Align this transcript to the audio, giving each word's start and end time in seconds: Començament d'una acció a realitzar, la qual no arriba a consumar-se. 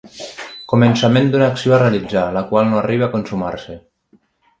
Començament 0.71 1.27
d'una 1.35 1.49
acció 1.55 1.75
a 1.77 1.79
realitzar, 1.83 2.23
la 2.39 2.43
qual 2.53 2.65
no 2.71 2.81
arriba 2.81 3.07
a 3.09 3.13
consumar-se. 3.17 3.77